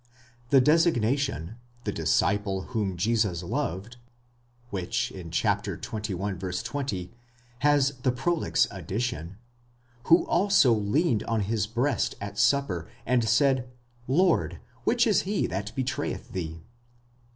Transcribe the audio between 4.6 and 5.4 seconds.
which in